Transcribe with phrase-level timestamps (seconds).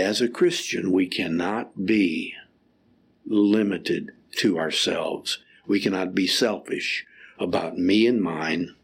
[0.00, 2.34] as a Christian, we cannot be
[3.26, 5.38] limited to ourselves.
[5.66, 7.06] We cannot be selfish
[7.38, 8.74] about me and mine,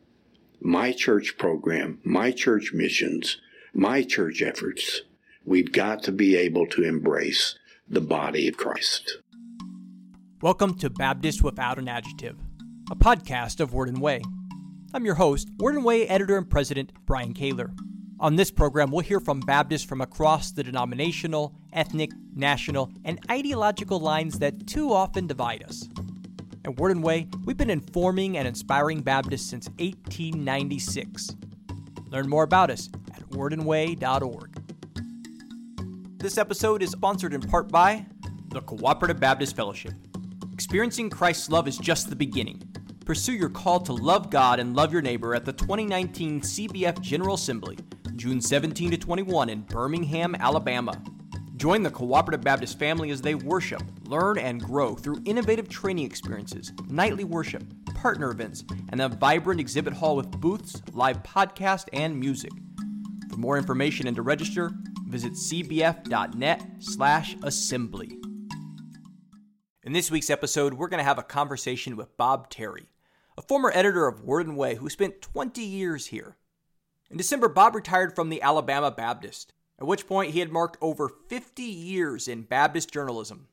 [0.60, 3.38] my church program, my church missions,
[3.72, 5.02] my church efforts.
[5.44, 7.58] We've got to be able to embrace
[7.88, 9.18] the body of Christ.
[10.42, 12.36] Welcome to Baptist Without an Adjective,
[12.90, 14.20] a podcast of Word and Way.
[14.92, 17.74] I'm your host, Word and Way editor and president, Brian Kaylor.
[18.18, 24.00] On this program, we'll hear from Baptists from across the denominational, ethnic, national, and ideological
[24.00, 25.86] lines that too often divide us.
[26.64, 31.36] At Word and Way, we've been informing and inspiring Baptists since 1896.
[32.08, 34.62] Learn more about us at wordandway.org.
[36.16, 38.06] This episode is sponsored in part by
[38.48, 39.92] the Cooperative Baptist Fellowship.
[40.54, 42.62] Experiencing Christ's love is just the beginning.
[43.04, 47.34] Pursue your call to love God and love your neighbor at the 2019 CBF General
[47.34, 47.76] Assembly
[48.16, 50.98] June 17 to 21 in Birmingham, Alabama.
[51.56, 56.72] Join the Cooperative Baptist family as they worship, learn, and grow through innovative training experiences,
[56.88, 57.62] nightly worship,
[57.94, 62.52] partner events, and a vibrant exhibit hall with booths, live podcast, and music.
[63.30, 64.70] For more information and to register,
[65.06, 68.18] visit cbf.net/assembly.
[69.82, 72.88] In this week's episode, we're going to have a conversation with Bob Terry,
[73.36, 76.38] a former editor of Word and Way who spent 20 years here.
[77.10, 81.08] In December, Bob retired from the Alabama Baptist, at which point he had marked over
[81.08, 83.48] 50 years in Baptist journalism,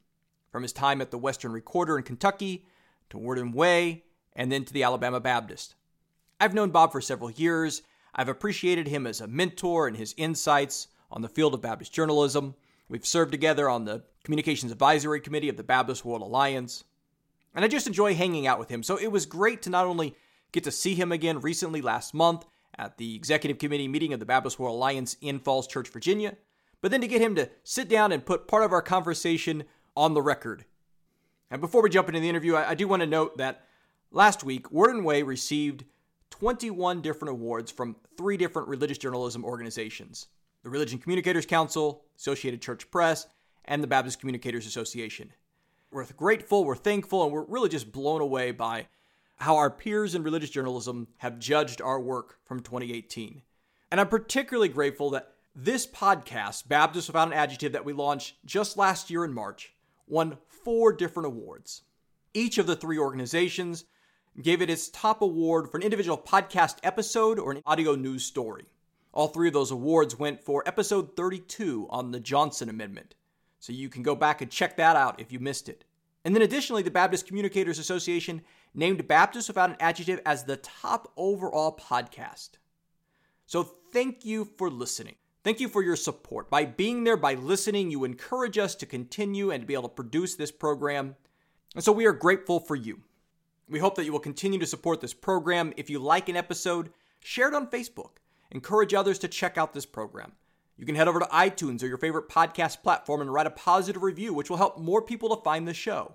[0.52, 2.66] from his time at the Western Recorder in Kentucky
[3.10, 5.76] to Word Way, and then to the Alabama Baptist.
[6.40, 7.84] I've known Bob for several years.
[8.16, 12.56] I've appreciated him as a mentor and his insights on the field of Baptist journalism.
[12.90, 16.84] We've served together on the Communications Advisory Committee of the Baptist World Alliance.
[17.54, 18.82] And I just enjoy hanging out with him.
[18.82, 20.16] So it was great to not only
[20.52, 22.46] get to see him again recently last month,
[22.78, 26.36] at the executive committee meeting of the Baptist World Alliance in Falls Church, Virginia,
[26.82, 29.64] but then to get him to sit down and put part of our conversation
[29.96, 30.66] on the record.
[31.52, 33.66] And before we jump into the interview, I, I do want to note that
[34.12, 35.86] last week, Word and Way received
[36.32, 40.28] 21 different awards from three different religious journalism organizations
[40.64, 43.28] the Religion Communicators Council, Associated Church Press,
[43.66, 45.30] and the Baptist Communicators Association.
[45.92, 48.88] We're grateful, we're thankful, and we're really just blown away by
[49.44, 53.42] how our peers in religious journalism have judged our work from 2018.
[53.92, 58.78] And I'm particularly grateful that this podcast, Baptist Without an Adjective, that we launched just
[58.78, 59.74] last year in March,
[60.08, 61.84] won four different awards.
[62.34, 63.86] Each of the three organizations
[64.42, 68.66] gave it its top award for an individual podcast episode or an audio news story.
[69.12, 73.14] All three of those awards went for episode 32 on the Johnson Amendment.
[73.60, 75.86] So you can go back and check that out if you missed it.
[76.26, 78.42] And then additionally, the Baptist Communicators Association
[78.74, 82.52] named Baptist Without an Adjective as the top overall podcast.
[83.46, 85.16] So thank you for listening.
[85.44, 86.50] Thank you for your support.
[86.50, 89.90] By being there, by listening, you encourage us to continue and to be able to
[89.90, 91.18] produce this program.
[91.76, 93.02] And so we are grateful for you.
[93.68, 95.74] We hope that you will continue to support this program.
[95.76, 98.12] If you like an episode, share it on Facebook.
[98.52, 100.34] Encourage others to check out this program.
[100.78, 104.02] You can head over to iTunes or your favorite podcast platform and write a positive
[104.02, 106.14] review, which will help more people to find the show.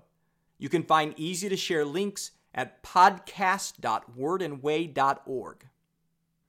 [0.57, 5.65] You can find easy to share links at podcast.wordandway.org.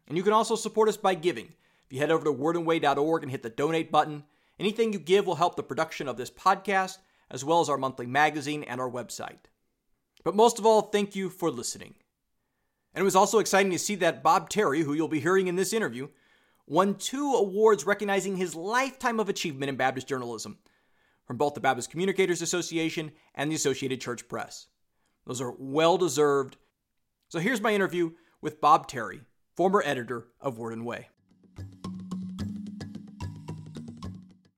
[0.08, 1.52] And you can also support us by giving.
[1.86, 4.24] If you head over to wordandway.org and hit the donate button,
[4.58, 6.98] anything you give will help the production of this podcast,
[7.30, 9.38] as well as our monthly magazine and our website.
[10.24, 11.94] But most of all, thank you for listening.
[12.92, 15.54] And it was also exciting to see that Bob Terry, who you'll be hearing in
[15.54, 16.08] this interview,
[16.70, 20.56] won two awards recognizing his lifetime of achievement in Baptist journalism
[21.26, 24.68] from both the Baptist Communicators Association and the Associated Church Press.
[25.26, 26.56] Those are well deserved.
[27.28, 29.22] So here's my interview with Bob Terry,
[29.56, 31.08] former editor of Word and Way.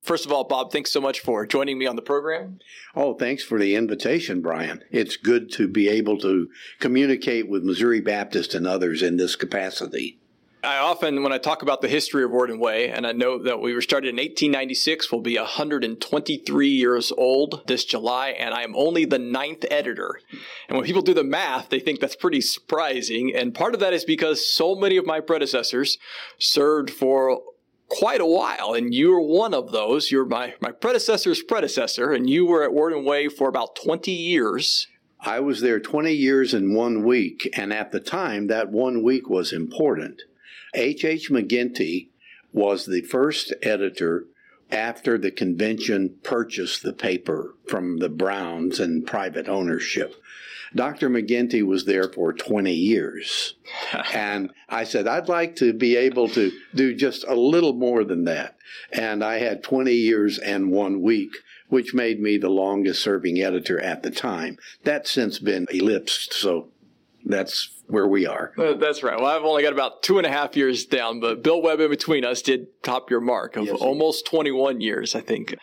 [0.03, 2.59] First of all, Bob, thanks so much for joining me on the program.
[2.95, 4.85] Oh, thanks for the invitation, Brian.
[4.91, 10.19] It's good to be able to communicate with Missouri Baptist and others in this capacity.
[10.65, 13.43] I often, when I talk about the history of Word and Way, and I know
[13.43, 18.63] that we were started in 1896, we'll be 123 years old this July, and I
[18.63, 20.21] am only the ninth editor.
[20.69, 23.35] And when people do the math, they think that's pretty surprising.
[23.35, 25.99] And part of that is because so many of my predecessors
[26.39, 27.43] served for
[27.89, 30.13] quite a while, and you were one of those.
[30.13, 34.13] You're my, my predecessor's predecessor, and you were at Word and Way for about 20
[34.13, 34.87] years.
[35.19, 39.29] I was there 20 years in one week, and at the time, that one week
[39.29, 40.23] was important.
[40.75, 41.05] H.
[41.05, 41.31] H.
[41.31, 42.09] McGinty
[42.53, 44.27] was the first editor
[44.71, 50.15] after the convention purchased the paper from the Browns in private ownership.
[50.75, 51.11] Dr.
[51.11, 53.55] McGinty was there for 20 years.
[54.15, 58.25] and I said, I'd like to be able to do just a little more than
[58.25, 58.57] that.
[58.91, 61.33] And I had 20 years and one week,
[61.69, 64.57] which made me the longest serving editor at the time.
[64.85, 66.69] That's since been ellipsed, so
[67.25, 68.53] that's where we are.
[68.57, 69.21] Uh, that's right.
[69.21, 71.91] Well, I've only got about two and a half years down, but Bill Webb in
[71.91, 75.55] between us did top your mark of yes, almost 21 years, I think.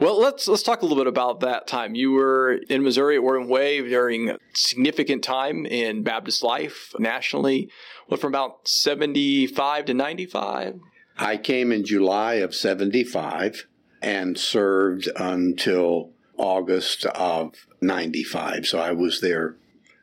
[0.00, 1.94] Well, let's let's talk a little bit about that time.
[1.94, 7.68] You were in Missouri at and Way during a significant time in Baptist life nationally.
[8.06, 10.80] What from about 75 to 95?
[11.18, 13.66] I came in July of 75
[14.00, 18.66] and served until August of 95.
[18.66, 19.56] So I was there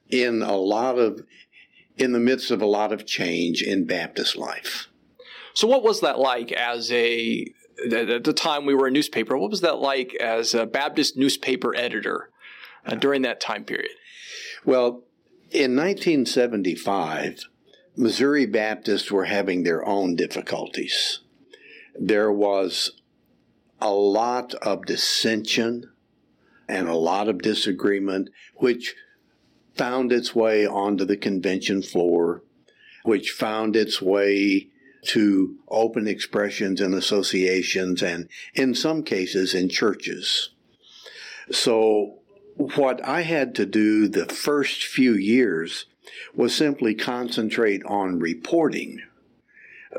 [0.09, 1.21] in a lot of
[1.97, 4.87] in the midst of a lot of change in Baptist life.
[5.53, 7.45] So what was that like as a
[7.91, 9.37] at the time we were a newspaper.
[9.37, 12.29] What was that like as a Baptist newspaper editor
[12.85, 13.91] uh, during that time period?
[14.63, 15.03] Well,
[15.51, 17.45] in 1975,
[17.95, 21.19] Missouri Baptists were having their own difficulties.
[21.99, 22.91] There was
[23.79, 25.91] a lot of dissension
[26.67, 28.95] and a lot of disagreement, which
[29.75, 32.43] found its way onto the convention floor,
[33.03, 34.69] which found its way
[35.03, 40.49] to open expressions and associations and in some cases in churches.
[41.51, 42.19] So
[42.55, 45.85] what I had to do the first few years
[46.33, 49.01] was simply concentrate on reporting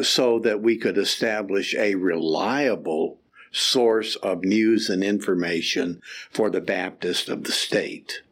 [0.02, 3.18] so that we could establish a reliable
[3.52, 6.00] source of news and information
[6.30, 8.22] for the Baptist of the state.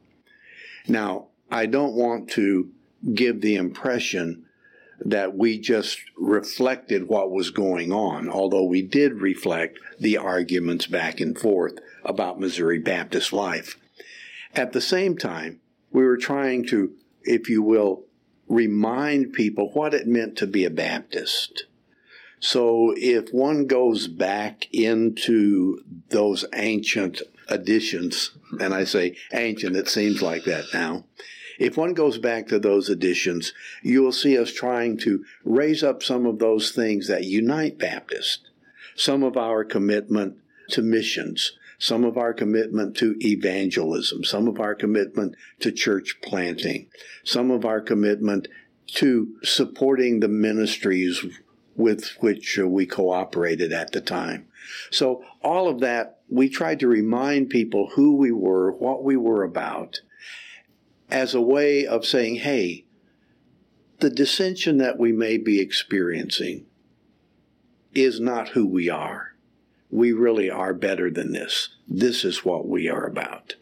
[0.86, 2.70] Now, I don't want to
[3.14, 4.44] give the impression
[5.00, 11.20] that we just reflected what was going on, although we did reflect the arguments back
[11.20, 11.74] and forth
[12.04, 13.76] about Missouri Baptist life.
[14.54, 15.60] At the same time,
[15.90, 16.92] we were trying to,
[17.22, 18.04] if you will,
[18.48, 21.66] remind people what it meant to be a Baptist.
[22.40, 30.20] So if one goes back into those ancient editions, and I say ancient, it seems
[30.20, 31.04] like that now,
[31.58, 33.52] if one goes back to those editions,
[33.82, 38.50] you will see us trying to raise up some of those things that unite Baptists,
[38.96, 40.36] some of our commitment
[40.70, 46.88] to missions, some of our commitment to evangelism, some of our commitment to church planting,
[47.24, 48.48] some of our commitment
[48.86, 51.24] to supporting the ministries
[51.76, 54.46] with which we cooperated at the time.
[54.90, 59.42] So all of that, we tried to remind people who we were, what we were
[59.42, 60.00] about,
[61.14, 62.84] as a way of saying, hey,
[64.00, 66.66] the dissension that we may be experiencing
[67.94, 69.36] is not who we are.
[69.92, 71.68] We really are better than this.
[71.86, 73.54] This is what we are about.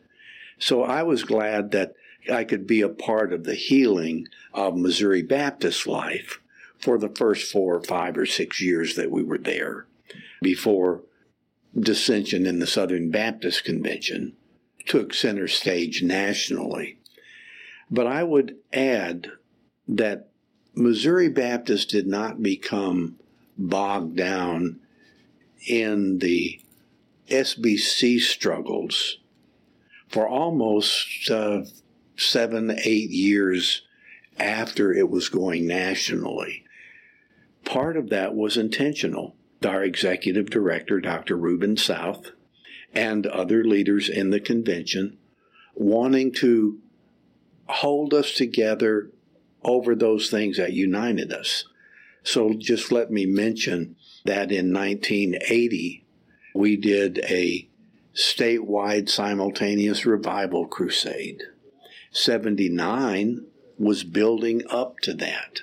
[0.59, 1.93] So I was glad that
[2.33, 6.41] I could be a part of the healing of Missouri Baptist life
[6.79, 9.87] for the first four or five or six years that we were there
[10.41, 11.03] before
[11.79, 14.33] dissension in the Southern Baptist Convention
[14.87, 16.99] took center stage nationally.
[17.93, 19.31] But I would add
[19.87, 20.31] that
[20.75, 23.19] Missouri Baptists did not become
[23.59, 24.81] bogged down
[25.69, 26.59] in the
[27.29, 29.19] SBC struggles
[30.09, 31.65] for almost uh,
[32.17, 33.83] seven, eight years
[34.39, 36.65] after it was going nationally.
[37.67, 39.37] Part of that was intentional.
[39.63, 41.37] Our executive director, Dr.
[41.37, 42.31] Rheubin South,
[42.95, 45.19] and other leaders in the convention
[45.75, 46.79] wanting to
[47.73, 49.11] hold us together
[49.65, 51.65] over those things that united us.
[52.23, 56.05] So just let me mention that in 1980,
[56.55, 57.69] we did a
[58.15, 61.43] statewide simultaneous revival crusade.
[62.11, 63.47] 79
[63.79, 65.63] was building up to that.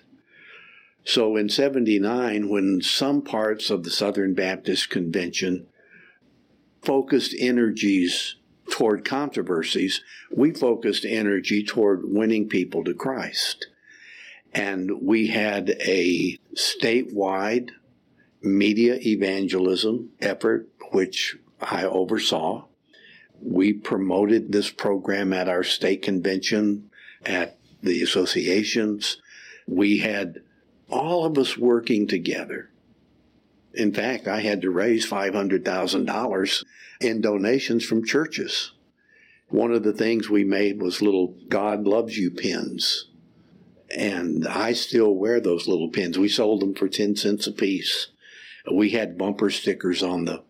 [1.04, 5.68] So in 79, when some parts of the Southern Baptist Convention
[6.82, 8.36] focused energies
[8.72, 13.68] toward controversies, we focused energy toward winning people to Christ.
[14.54, 17.72] And we had a statewide
[18.42, 22.66] media evangelism effort, which I oversaw.
[23.42, 26.90] We promoted this program at our state convention,
[27.26, 29.22] at the associations.
[29.68, 30.42] We had
[30.90, 32.72] all of us working together.
[33.74, 36.64] In fact, I had to raise $500,000
[37.02, 38.72] in donations from churches.
[39.50, 43.08] One of the things we made was little God loves you pins.
[43.96, 46.18] And I still wear those little pins.
[46.18, 48.08] We sold them for 10 cents a piece.
[48.72, 50.44] We had bumper stickers on the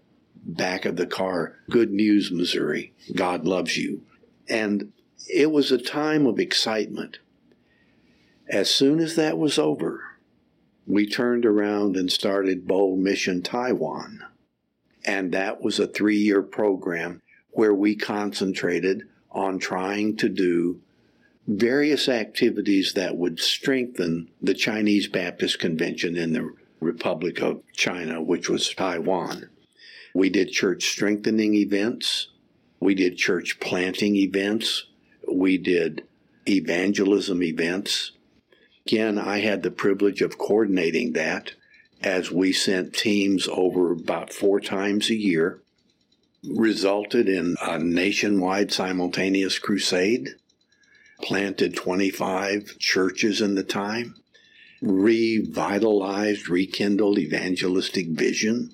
[0.43, 2.93] back of the car, Good News, Missouri.
[3.15, 4.01] God loves you.
[4.49, 4.91] And
[5.27, 7.19] it was a time of excitement.
[8.49, 10.01] As soon as that was over,
[10.89, 14.25] we turned around and started Bold Mission Taiwan.
[15.05, 20.81] And that was a three year program where we concentrated on trying to do
[21.47, 28.49] various activities that would strengthen the Chinese Baptist Convention in the Republic of China, which
[28.49, 29.47] was Taiwan.
[30.15, 32.29] We did church strengthening events.
[32.79, 34.85] We did church planting events.
[35.31, 36.03] We did
[36.47, 38.13] evangelism events.
[38.91, 41.51] Again, I had the privilege of coordinating that
[42.01, 45.61] as we sent teams over about four times a year,
[46.43, 50.29] resulted in a nationwide simultaneous crusade,
[51.21, 54.15] planted 25 churches in the time,
[54.81, 58.73] revitalized, rekindled evangelistic vision.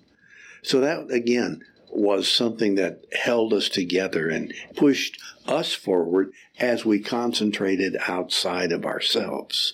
[0.63, 7.01] So that, again, was something that held us together and pushed us forward as we
[7.01, 9.73] concentrated outside of ourselves.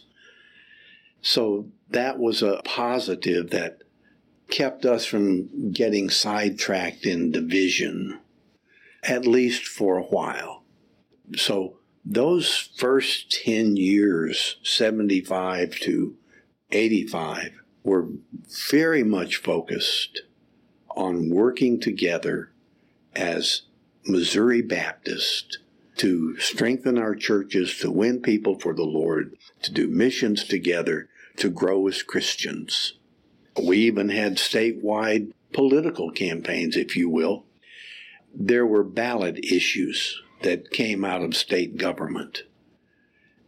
[1.21, 3.79] So that was a positive that
[4.49, 8.19] kept us from getting sidetracked in division,
[9.03, 10.63] at least for a while.
[11.35, 16.17] So those first 10 years, 75 to
[16.71, 18.09] 85, were
[18.69, 20.21] very much focused
[20.95, 22.51] on working together
[23.15, 23.63] as
[24.05, 25.59] Missouri Baptist
[25.97, 31.49] to strengthen our churches, to win people for the Lord, to do missions together, to
[31.49, 32.93] grow as Christians.
[33.61, 37.45] We even had statewide political campaigns, if you will.
[38.33, 42.43] There were ballot issues that came out of state government.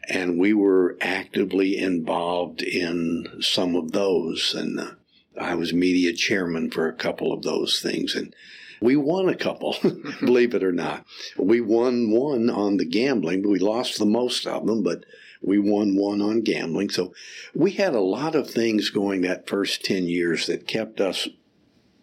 [0.09, 4.53] And we were actively involved in some of those.
[4.53, 4.91] And uh,
[5.39, 8.13] I was media chairman for a couple of those things.
[8.13, 8.35] And
[8.81, 9.77] we won a couple,
[10.19, 11.05] believe it or not.
[11.37, 15.05] We won one on the gambling, but we lost the most of them, but
[15.43, 16.89] we won one on gambling.
[16.89, 17.13] So
[17.53, 21.27] we had a lot of things going that first 10 years that kept us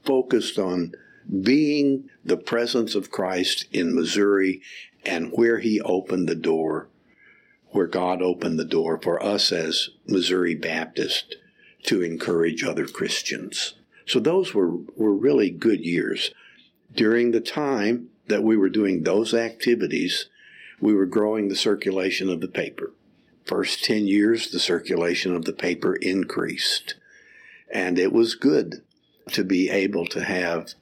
[0.04, 0.92] focused on
[1.42, 4.60] being the presence of Christ in Missouri
[5.04, 6.88] and where he opened the door,
[7.68, 11.36] where God opened the door for us as Missouri Baptist
[11.84, 13.74] to encourage other Christians.
[14.06, 16.32] So those were, were really good years.
[16.92, 20.28] During the time that we were doing those activities,
[20.80, 22.92] we were growing the circulation of the paper.
[23.44, 26.94] First 10 years, the circulation of the paper increased.
[27.72, 28.82] And it was good
[29.32, 30.74] to be able to have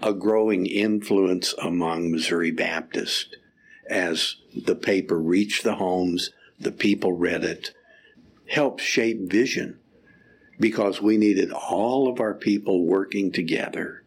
[0.00, 3.34] a growing influence among Missouri Baptists
[3.88, 7.72] as the paper reached the homes, the people read it,
[8.48, 9.78] helped shape vision
[10.58, 14.02] because we needed all of our people working together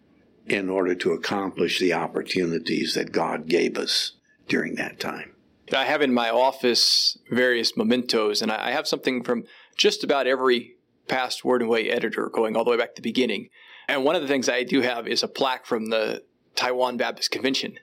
[0.48, 4.14] in order to accomplish the opportunities that God gave us
[4.48, 5.34] during that time.
[5.74, 9.44] I have in my office various mementos, and I have something from
[9.78, 10.76] just about every
[11.08, 13.50] past Word and Way editor going all the way back to the beginning.
[13.88, 16.24] And one of the things I do have is a plaque from the
[16.56, 17.80] Taiwan Baptist Convention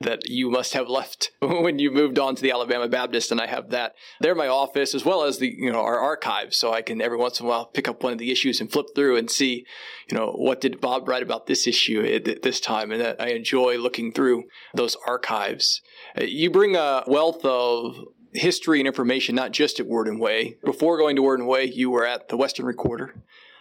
[0.00, 3.46] that you must have left when you moved on to the Alabama Baptist, and I
[3.46, 6.72] have that there in my office as well as the you know our archives, so
[6.72, 8.86] I can every once in a while pick up one of the issues and flip
[8.94, 9.66] through and see,
[10.10, 13.78] you know, what did Bob write about this issue at this time, and I enjoy
[13.78, 15.80] looking through those archives.
[16.18, 17.96] Uh, you bring a wealth of
[18.32, 20.56] history and information, not just at Word and Way.
[20.64, 23.14] Before going to Word and Way, you were at the Western Recorder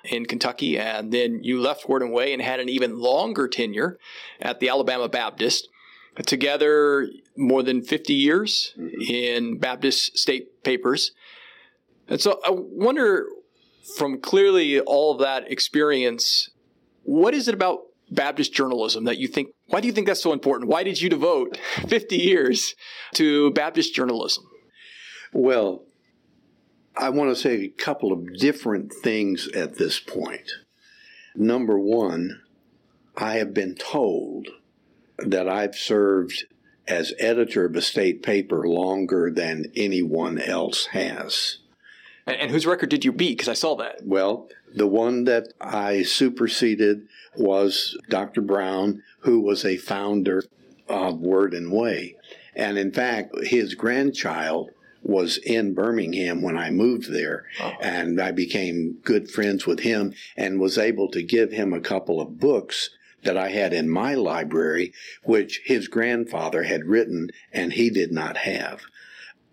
[0.04, 3.98] in Kentucky, and then you left Word and Way and had an even longer tenure
[4.42, 5.70] at the Alabama Baptist
[6.26, 9.02] together more than 50 years mm-hmm.
[9.02, 11.12] in Baptist state papers.
[12.08, 13.26] And so I wonder
[13.98, 16.50] from clearly all of that experience,
[17.04, 17.80] what is it about
[18.12, 20.70] Baptist journalism that you think, why do you think that's so important?
[20.70, 22.76] Why did you devote 50 years
[23.16, 24.46] to Baptist journalism?
[25.32, 25.84] Well,
[26.96, 30.52] I want to say a couple of different things at this point.
[31.36, 32.42] Number one,
[33.18, 34.48] I have been told
[35.18, 36.46] that I've served
[36.88, 41.60] as editor of a state paper longer than anyone else has.
[42.26, 43.38] And, whose record did you beat?
[43.38, 44.06] Because I saw that.
[44.06, 48.42] Well, the one that I superseded was Dr.
[48.42, 50.44] Brown, who was a founder
[50.88, 52.16] of Word and Way.
[52.56, 57.46] And in fact, his grandchild was in Birmingham when I moved there.
[57.62, 57.74] Oh.
[57.82, 62.22] And I became good friends with him and was able to give him a couple
[62.22, 62.90] of books
[63.24, 68.38] that I had in my library, which his grandfather had written and he did not
[68.38, 68.82] have.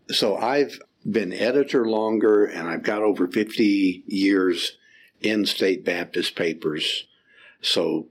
[0.09, 4.77] So I've been editor longer and I've got over 50 years
[5.21, 7.07] in state Baptist papers.
[7.63, 8.07] So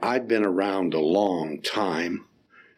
[0.00, 2.26] I've been around a long time.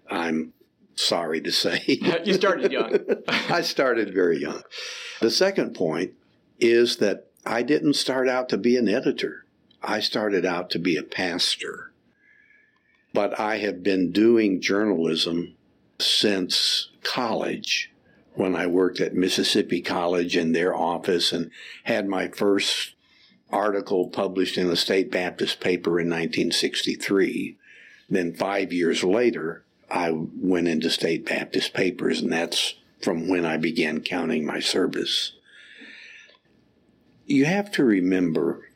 [0.09, 0.53] I'm
[0.95, 1.83] sorry to say.
[2.25, 2.99] you started young.
[3.29, 4.63] I started very young.
[5.21, 6.13] The second point
[6.59, 9.45] is that I didn't start out to be an editor.
[9.83, 11.93] I started out to be a pastor.
[13.17, 15.55] But I have been doing journalism
[15.99, 17.91] since college
[18.35, 21.51] when I worked at Mississippi College in their office and
[21.85, 22.95] had my first
[23.51, 27.57] article published in a state Baptist paper in 1963.
[28.11, 33.57] Then five years later, I went into state Baptist papers, and that's from when I
[33.57, 35.33] began counting my service.
[37.25, 38.69] You have to remember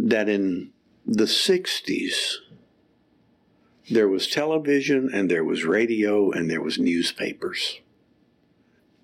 [0.00, 0.72] that in
[1.06, 2.38] the 60s,
[3.90, 7.80] there was television and there was radio and there was newspapers.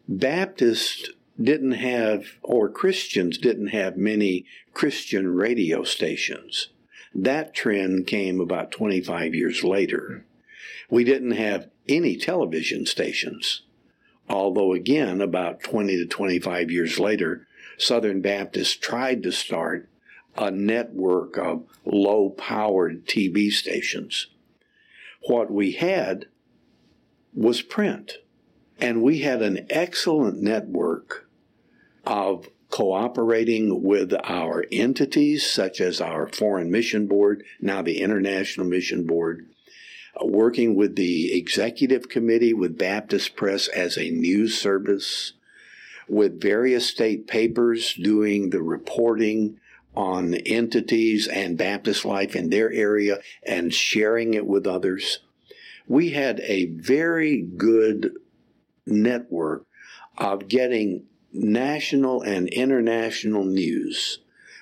[0.09, 6.69] Baptists didn't have, or Christians didn't have many Christian radio stations.
[7.15, 10.25] That trend came about 25 years later.
[10.91, 13.63] We didn't have any television stations.
[14.29, 17.47] Although, again, about 20 to 25 years later,
[17.79, 19.89] Southern Baptists tried to start
[20.37, 24.27] a network of low powered TV stations.
[25.29, 26.25] What we had
[27.35, 28.15] was print.
[28.81, 31.29] And we had an excellent network
[32.07, 39.05] of cooperating with our entities, such as our Foreign Mission Board, now the International Mission
[39.05, 39.47] Board,
[40.17, 45.35] uh, working with the Executive Committee with Baptist Press as a news service,
[46.09, 49.61] with various state papers doing the reporting
[49.99, 55.19] on entities and Baptist life in their area and sharing it with others.
[55.89, 58.13] We had a very good
[58.87, 59.67] network
[60.17, 64.21] of getting national and international news.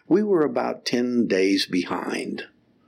[0.08, 2.44] We were about 10 days behind.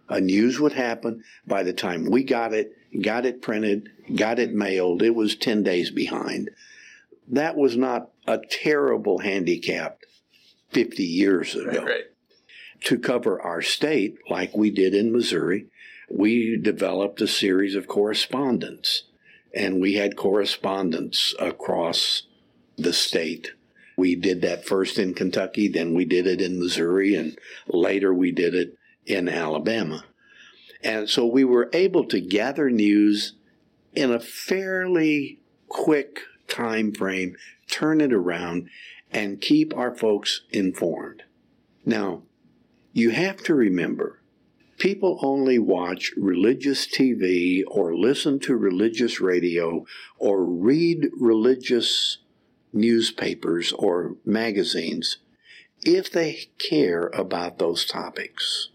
[0.08, 1.24] A news would happen.
[1.46, 5.64] By the time we got it, got it printed, got it mailed, it was 10
[5.64, 6.48] days behind.
[7.28, 9.98] That was not a terrible handicap
[10.70, 11.84] 50 years ago.
[11.84, 12.04] Right.
[12.84, 15.66] To cover our state, like we did in Missouri,
[16.10, 19.04] we developed a series of correspondence
[19.54, 22.22] and we had correspondence across
[22.76, 23.52] the state.
[23.96, 28.30] We did that first in Kentucky, then we did it in Missouri, and later we
[28.30, 30.04] did it in Alabama.
[30.84, 33.32] And so we were able to gather news
[33.94, 37.36] in a fairly quick time frame,
[37.68, 38.68] turn it around,
[39.10, 41.24] and keep our folks informed.
[41.84, 42.22] Now,
[42.92, 44.20] you have to remember
[44.78, 49.84] people only watch religious TV or listen to religious radio
[50.18, 52.18] or read religious
[52.72, 55.18] newspapers or magazines
[55.84, 58.70] if they care about those topics.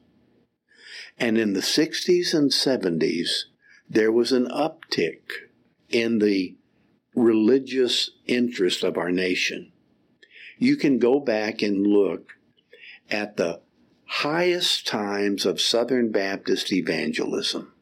[1.18, 3.44] And in the 60s and 70s,
[3.90, 5.22] there was an uptick
[5.90, 6.56] in the
[7.16, 9.72] religious interest of our nation.
[10.58, 12.34] You can go back and look
[13.12, 13.62] at the
[14.18, 17.74] highest times of Southern Baptist evangelism.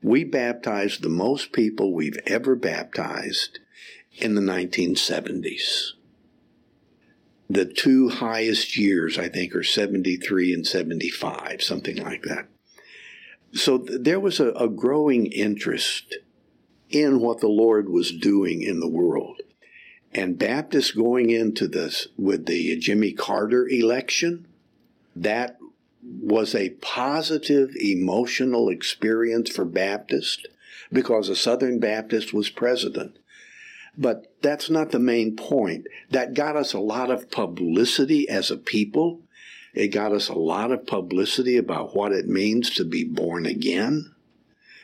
[0.00, 3.58] We baptized the most people we've ever baptized
[4.12, 5.94] in the 1970s.
[7.50, 12.46] The two highest years, I think, are 73 and 75, something like that.
[13.52, 16.16] So th- there was a, a growing interest
[16.90, 19.40] in what the Lord was doing in the world.
[20.14, 24.46] And Baptists going into this with the Jimmy Carter election,
[25.16, 25.58] that
[26.02, 30.48] was a positive emotional experience for Baptist
[30.92, 33.18] because a Southern Baptist was president.
[33.96, 35.86] But that's not the main point.
[36.10, 39.20] That got us a lot of publicity as a people.
[39.74, 44.14] It got us a lot of publicity about what it means to be born again.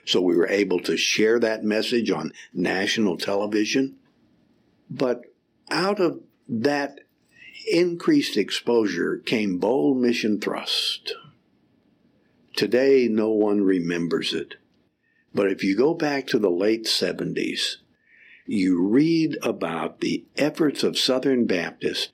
[0.04, 3.96] So we were able to share that message on national television.
[4.88, 5.22] But
[5.70, 7.00] out of that
[7.66, 11.14] increased exposure came bold mission thrust.
[12.54, 14.54] Today, no one remembers it.
[15.34, 17.76] But if you go back to the late 70s,
[18.46, 22.12] you read about the efforts of Southern Baptists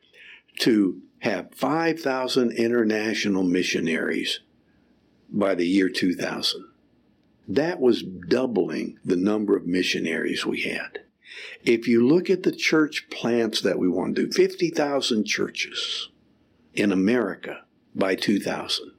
[0.60, 4.40] to have 5,000 international missionaries
[5.30, 6.64] by the year 2000.
[7.46, 11.00] That was doubling the number of missionaries we had.
[11.64, 16.08] If you look at the church plants that we want to do, 50,000 churches
[16.74, 17.64] in America
[17.94, 18.92] by 2000.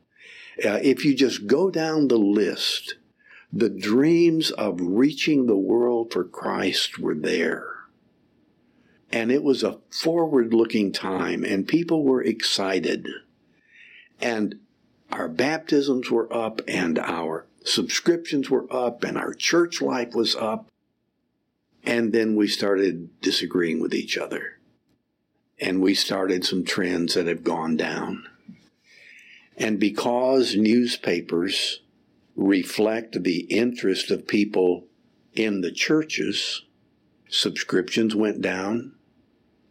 [0.63, 2.95] Uh, if you just go down the list,
[3.51, 7.67] the dreams of reaching the world for Christ were there.
[9.11, 13.07] And it was a forward looking time, and people were excited.
[14.19, 14.59] And
[15.11, 20.67] our baptisms were up, and our subscriptions were up and our church life was up.
[21.83, 24.59] And then we started disagreeing with each other.
[25.59, 28.25] And we started some trends that have gone down.
[29.57, 31.81] And because newspapers
[32.35, 34.85] reflect the interest of people
[35.33, 36.63] in the churches,
[37.29, 38.93] subscriptions went down,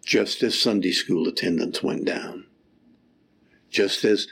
[0.04, 2.46] just as Sunday school attendance went down,
[3.70, 4.28] just as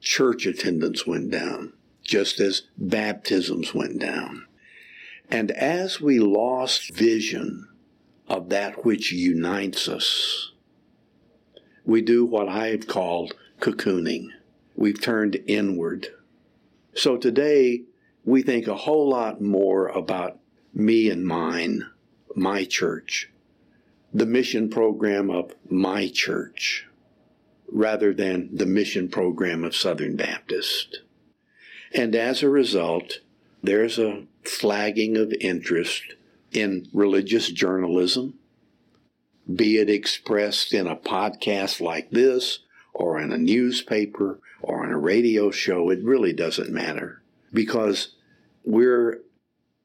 [0.00, 4.46] church attendance went down, just as baptisms went down.
[5.30, 7.68] And as we lost vision
[8.28, 10.52] of that which unites us,
[11.84, 14.28] we do what I have called cocooning.
[14.74, 16.08] We've turned inward.
[16.94, 17.82] So today,
[18.24, 20.38] we think a whole lot more about
[20.74, 21.86] me and mine,
[22.34, 23.30] my church,
[24.12, 26.86] the mission program of my church,
[27.70, 31.02] rather than the mission program of Southern Baptist.
[31.92, 33.20] And as a result,
[33.62, 36.02] there's a flagging of interest
[36.52, 38.34] in religious journalism,
[39.52, 42.60] be it expressed in a podcast like this,
[42.94, 48.14] or in a newspaper, or on a radio show, it really doesn't matter because
[48.64, 49.20] we're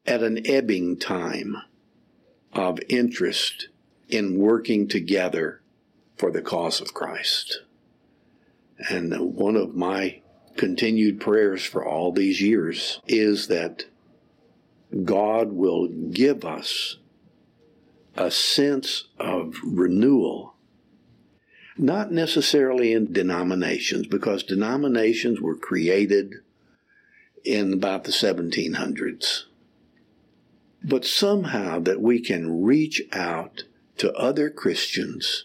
[0.06, 1.56] at an ebbing time
[2.52, 3.68] of interest
[4.08, 5.60] in working together
[6.16, 7.62] for the cause of Christ.
[8.88, 10.21] And one of my
[10.56, 13.84] continued prayers for all these years is that
[15.04, 16.96] God will give us
[18.16, 20.54] a sense of renewal,
[21.78, 26.34] not necessarily in denominations, because denominations were created
[27.44, 29.44] in about the 1700s,
[30.84, 33.64] but somehow that we can reach out
[33.96, 35.44] to other Christians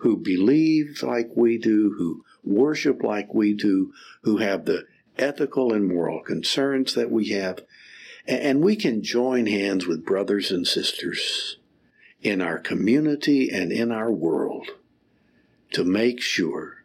[0.00, 4.86] who believe like we do, who worship like we do, who have the
[5.18, 7.60] ethical and moral concerns that we have,
[8.26, 11.58] and we can join hands with brothers and sisters
[12.22, 14.68] in our community and in our world
[15.72, 16.82] to make sure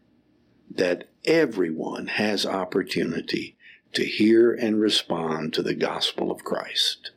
[0.69, 3.55] that everyone has opportunity
[3.93, 7.11] to hear and respond to the gospel of Christ.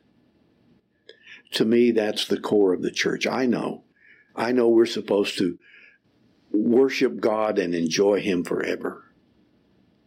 [1.51, 3.27] To me, that's the core of the church.
[3.27, 3.83] I know.
[4.35, 5.59] I know we're supposed to
[6.51, 9.05] worship God and enjoy Him forever.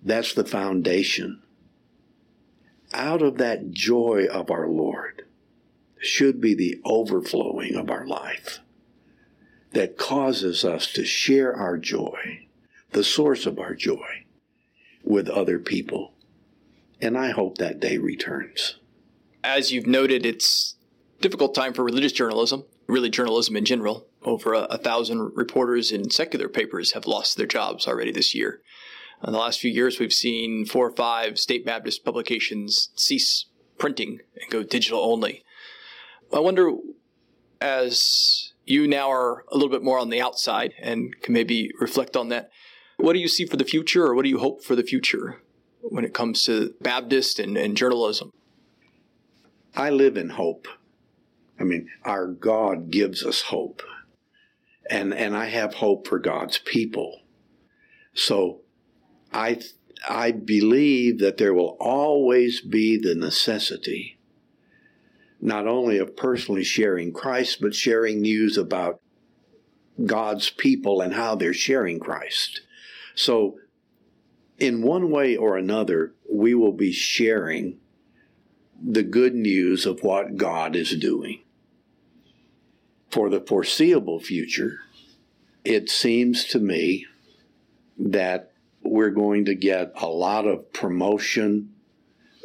[0.02, 1.42] That's the foundation.
[2.92, 5.24] Out of that joy of our Lord
[5.98, 8.60] should be the overflowing of our life
[9.72, 12.46] that causes us to share our joy,
[12.90, 14.24] the source of our joy,
[15.02, 16.12] with other people.
[17.00, 18.76] And I hope that day returns.
[19.42, 20.76] As you've noted, it's
[21.20, 24.06] difficult time for religious journalism, really journalism in general.
[24.22, 28.60] Over a, a thousand reporters in secular papers have lost their jobs already this year.
[29.24, 33.46] In the last few years, we've seen four or five state Baptist publications cease
[33.78, 35.44] printing and go digital only.
[36.32, 36.72] I wonder,
[37.60, 42.16] as you now are a little bit more on the outside and can maybe reflect
[42.16, 42.50] on that,
[42.96, 45.42] what do you see for the future or what do you hope for the future
[45.82, 48.32] when it comes to Baptist and, and journalism?
[49.74, 50.68] I live in hope.
[51.62, 53.82] I mean, our God gives us hope.
[54.90, 57.20] And, and I have hope for God's people.
[58.14, 58.62] So
[59.32, 59.60] I,
[60.08, 64.18] I believe that there will always be the necessity
[65.40, 69.00] not only of personally sharing Christ, but sharing news about
[70.04, 72.60] God's people and how they're sharing Christ.
[73.16, 73.58] So,
[74.58, 77.78] in one way or another, we will be sharing
[78.80, 81.42] the good news of what God is doing
[83.12, 84.80] for the foreseeable future,
[85.64, 87.06] it seems to me
[87.98, 88.50] that
[88.82, 91.72] we're going to get a lot of promotion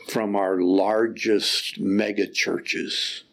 [0.10, 3.23] from our largest mega churches,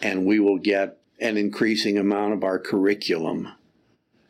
[0.00, 3.48] and we will get an increasing amount of our curriculum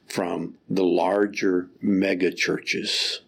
[0.07, 3.23] from the larger mega churches.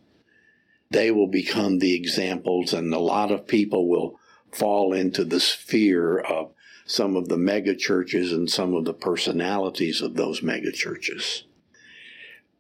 [0.90, 4.20] They will become the examples, and a lot of people will
[4.52, 6.52] fall into the sphere of
[6.88, 11.44] some of the mega churches and some of the personalities of those mega churches.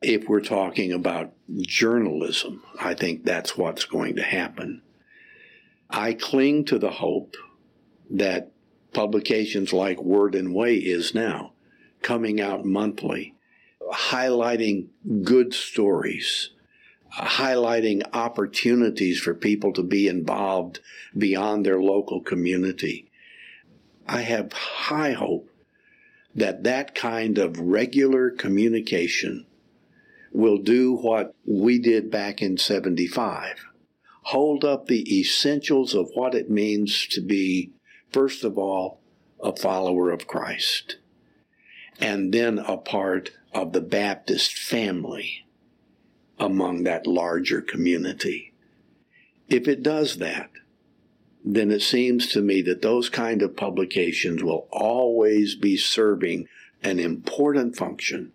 [0.02, 4.82] If we're talking about journalism, I think that's what's going to happen.
[5.88, 7.36] I cling to the hope
[8.10, 8.52] that
[8.92, 11.54] publications like Word and Way is now
[12.02, 13.34] coming out monthly,
[13.90, 14.88] highlighting
[15.22, 16.50] good stories,
[17.14, 20.80] highlighting opportunities for people to be involved
[21.16, 23.07] beyond their local community
[24.08, 25.50] I have high hope
[26.34, 29.46] that that kind of regular communication
[30.32, 33.68] will do what we did back in 75
[34.28, 37.72] hold up the essentials of what it means to be,
[38.12, 39.00] first of all,
[39.42, 40.96] a follower of Christ,
[41.98, 45.46] and then a part of the Baptist family
[46.38, 48.52] among that larger community.
[49.48, 50.50] If it does that,
[51.44, 56.48] then it seems to me that those kind of publications will always be serving
[56.82, 58.32] an important function.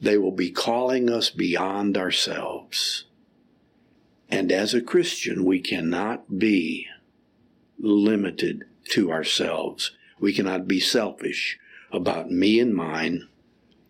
[0.00, 3.04] They will be calling us beyond ourselves.
[4.28, 6.86] And as a Christian, we cannot be
[7.78, 9.92] limited to ourselves.
[10.18, 11.58] We cannot be selfish
[11.90, 13.28] about me and mine,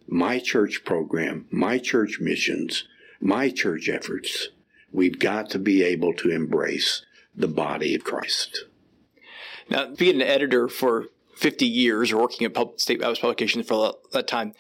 [0.07, 2.85] my church program, my church missions,
[3.21, 4.49] my church efforts.
[4.91, 8.65] We've got to be able to embrace the body of Christ.
[9.69, 13.95] Now, being an editor for 50 years or working at public, state Baptist publications for
[14.13, 14.53] that time,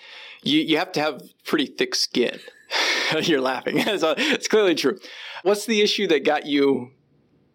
[0.42, 2.38] you, you have to have pretty thick skin.
[3.20, 3.80] You're laughing.
[3.98, 4.98] so it's clearly true.
[5.42, 6.92] What's the issue that got you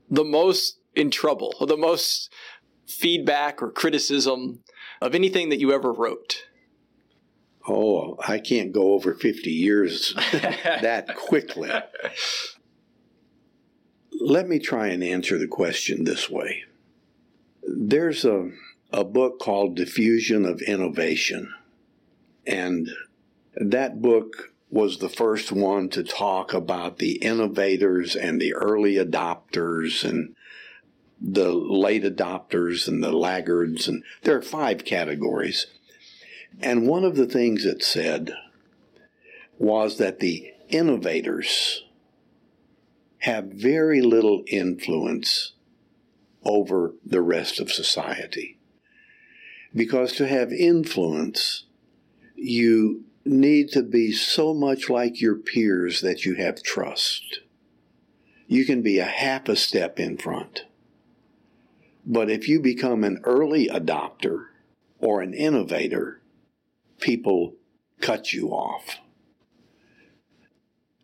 [0.10, 2.32] the most in trouble, or the most
[2.88, 4.64] feedback or criticism
[5.02, 6.48] of anything that you ever wrote?
[7.68, 11.70] Oh, I can't go over 50 years that quickly.
[14.20, 16.64] Let me try and answer the question this way.
[17.64, 18.52] There's a,
[18.92, 21.54] a book called Diffusion of Innovation,
[22.46, 22.90] and
[23.56, 30.04] that book was the first one to talk about the innovators and the early adopters
[30.04, 30.36] and
[31.22, 33.88] the late adopters and the laggards.
[33.88, 35.68] And there are five categories.
[36.60, 38.34] And one of the things it said
[39.58, 41.84] was that the innovators
[43.20, 45.54] have very little influence
[46.44, 48.58] over the rest of society.
[49.76, 51.66] Because to have influence,
[52.36, 57.42] you need to be so much like your peers that you have trust.
[58.48, 60.66] You can be a half a step in front.
[62.06, 64.46] But if you become an early adopter
[65.00, 66.22] or an innovator,
[67.00, 67.56] people
[68.00, 68.98] cut you off.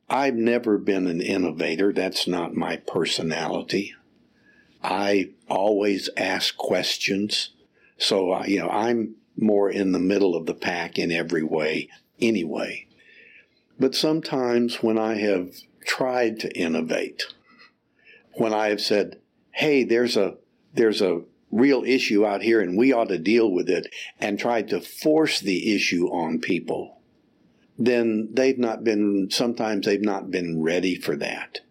[0.09, 1.93] I've never been an innovator.
[1.93, 3.93] That's not my personality.
[4.83, 7.51] I always ask questions.
[7.97, 11.89] So, uh, you know, I'm more in the middle of the pack in every way
[12.19, 12.87] anyway.
[13.79, 17.23] But sometimes when I have tried to innovate,
[18.33, 19.19] when I have said,
[19.51, 20.35] hey, there's a,
[20.73, 23.87] there's a real issue out here and we ought to deal with it
[24.19, 26.99] and tried to force the issue on people,
[27.77, 31.61] then they've not been, sometimes they've not been ready for that.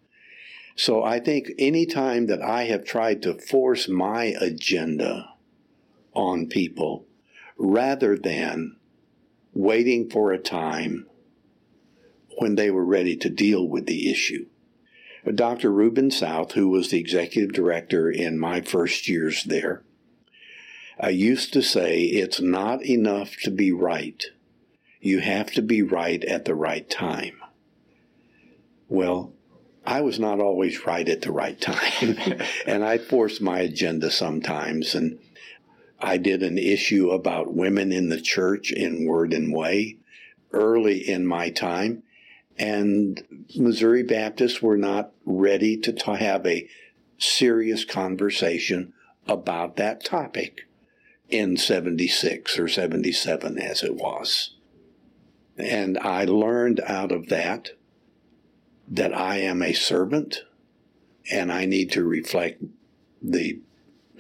[0.74, 5.28] So I think any time that I have tried to force my agenda
[6.14, 7.06] on people
[7.56, 8.76] rather than
[9.52, 11.06] waiting for a time
[12.38, 14.46] when they were ready to deal with the issue.
[15.34, 15.70] Dr.
[15.70, 19.84] Rheubin South, who was the executive director in my first years there,
[20.98, 24.24] I used to say it's not enough to be right.
[25.02, 27.34] You have to be right at the right time.
[28.88, 29.32] Well,
[29.84, 32.16] I was not always right at the right time,
[32.66, 34.94] and I forced my agenda sometimes.
[34.94, 35.18] And
[35.98, 39.98] I did an issue about women in the church in word and way
[40.52, 42.04] early in my time.
[42.56, 46.68] And Missouri Baptists were not ready to t- have a
[47.18, 48.92] serious conversation
[49.26, 50.68] about that topic
[51.28, 54.51] in 76 or 77 as it was.
[55.56, 57.70] And I learned out of that
[58.88, 60.42] that I am a servant
[61.30, 62.62] and I need to reflect
[63.22, 63.60] the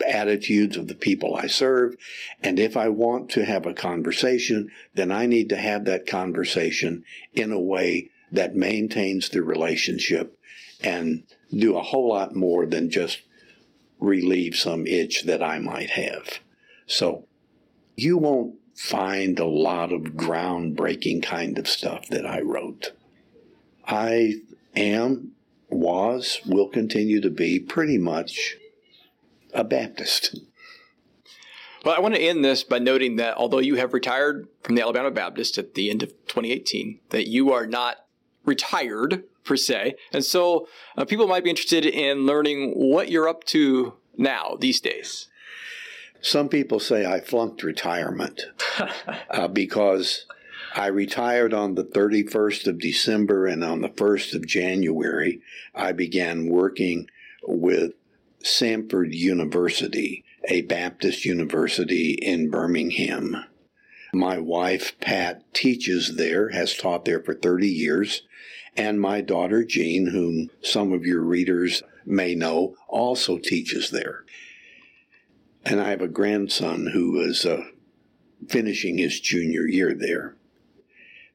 [0.06, 1.96] attitudes of the people I serve.
[2.42, 7.04] And if I want to have a conversation, then I need to have that conversation
[7.32, 10.38] in a way that maintains the relationship
[10.82, 13.22] and do a whole lot more than just
[14.00, 16.40] relieve some itch that I might have.
[16.86, 17.26] So
[17.94, 22.92] you won't find a lot of groundbreaking kind of stuff that I wrote.
[23.86, 24.36] I
[24.74, 25.32] am,
[25.68, 28.56] was, will continue to be pretty much
[29.52, 30.38] a Baptist.
[31.84, 34.82] Well, I want to end this by noting that although you have retired from the
[34.82, 37.96] Alabama Baptist at the end of 2018, that you are not
[38.44, 39.96] retired per se.
[40.12, 44.80] And so uh, people might be interested in learning what you're up to now these
[44.80, 45.28] days.
[46.22, 48.46] Some people say I flunked retirement
[49.30, 50.24] uh, because
[50.74, 55.40] I retired on the 31st of December and on the 1st of January,
[55.74, 57.08] I began working
[57.42, 57.94] with
[58.42, 63.44] Samford University, a Baptist university in Birmingham.
[64.14, 68.22] My wife, Pat, teaches there, has taught there for 30 years,
[68.76, 74.21] and my daughter, Jean, whom some of your readers may know, also teaches there.
[75.64, 77.64] And I have a grandson who is uh,
[78.48, 80.34] finishing his junior year there.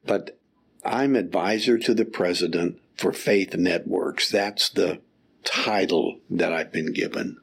[0.05, 0.37] But
[0.83, 4.29] I'm advisor to the president for Faith Networks.
[4.29, 5.01] That's the
[5.43, 7.37] title that I've been given.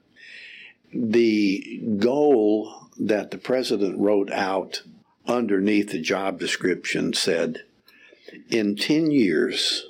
[0.92, 4.82] The goal that the president wrote out
[5.26, 7.64] underneath the job description said,
[8.48, 9.86] in 10 years,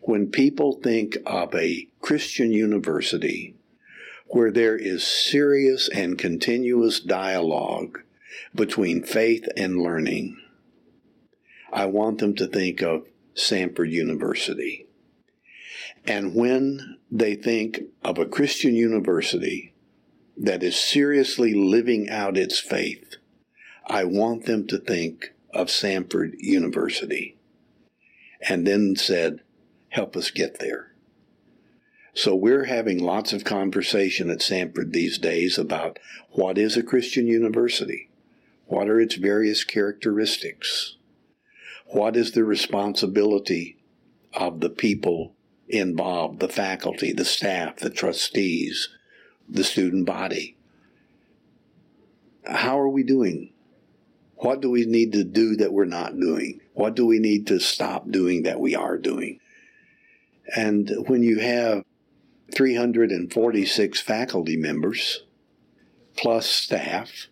[0.00, 3.54] when people think of a Christian university
[4.34, 8.00] where there is serious and continuous dialogue
[8.52, 10.36] between faith and learning,
[11.72, 14.88] I want them to think of Samford University.
[16.04, 19.72] And when they think of a Christian university
[20.36, 23.18] that is seriously living out its faith,
[23.86, 27.38] I want them to think of Samford University.
[28.48, 29.42] And then said,
[29.90, 30.93] help us get there.
[32.16, 35.98] So we're having lots of conversation at Samford these days about
[36.30, 38.08] what is a Christian university?
[38.66, 40.94] What are its various characteristics?
[41.86, 43.78] What is the responsibility
[44.32, 45.34] of the people
[45.68, 48.90] involved, the faculty, the staff, the trustees,
[49.48, 50.56] the student body?
[52.46, 53.52] How are we doing?
[54.36, 56.60] What do we need to do that we're not doing?
[56.74, 59.40] What do we need to stop doing that we are doing?
[60.54, 61.84] And when you have
[62.52, 65.24] 346 faculty members,
[66.16, 67.28] plus staff,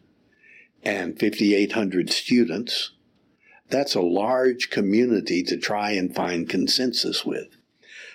[0.83, 2.93] and 5,800 students,
[3.69, 7.57] that's a large community to try and find consensus with.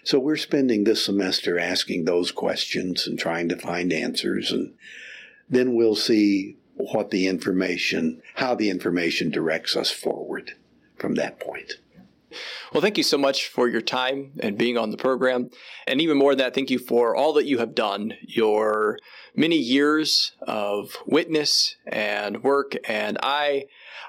[0.04, 4.74] So we're spending this semester asking those questions and trying to find answers, and
[5.50, 10.54] then we'll see what the information, how the information directs us forward
[10.98, 11.74] from that point.
[12.74, 15.50] Well, thank you so much for your time and being on the program.
[15.86, 19.00] And even more than that, thank you for all that you have done, your
[19.36, 22.74] many years of witness and work.
[22.88, 23.66] And I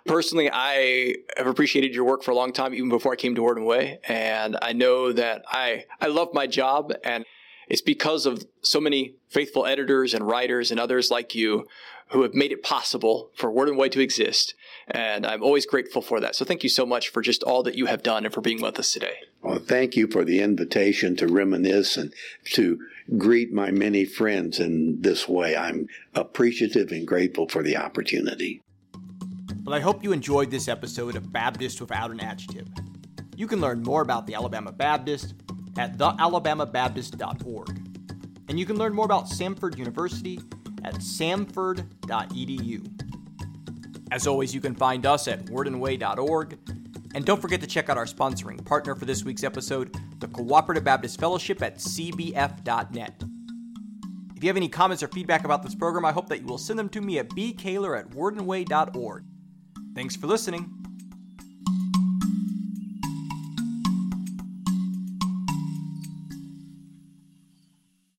[0.07, 3.43] personally, I have appreciated your work for a long time, even before I came to
[3.43, 4.01] Word and Way.
[4.09, 7.25] And I know that I, I love my job and
[7.69, 11.67] it's because of so many faithful editors and writers and others like you
[12.11, 14.55] who have made it possible for Word and Way to exist.
[14.91, 16.35] And I'm always grateful for that.
[16.35, 18.63] So thank you so much for just all that you have done and for being
[18.63, 19.17] with us today.
[19.43, 22.13] Well, thank you for the invitation to reminisce and
[22.53, 22.79] to
[23.19, 25.57] greet my many friends in this way.
[25.57, 28.63] I'm appreciative and grateful for the opportunity.
[29.65, 32.69] Well, I hope you enjoyed this episode of Baptist Without an Adjective.
[33.37, 35.35] You can learn more about the Alabama Baptist
[35.79, 37.89] at thealabamabaptist.org.
[38.49, 40.41] And you can learn more about Samford University
[40.85, 43.05] at samford.edu.
[44.11, 46.59] As always, you can find us at wordandway.org.
[47.15, 50.85] And don't forget to check out our sponsoring partner for this week's episode, the Cooperative
[50.85, 53.23] Baptist Fellowship at cbf.net.
[54.37, 56.59] If you have any comments or feedback about this program, I hope that you will
[56.59, 59.25] send them to me at bkaylor at wordandway.org.
[59.95, 60.78] Thanks for listening.